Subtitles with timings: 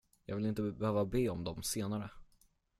[0.25, 2.09] Jag vill inte behöva be om dem senare.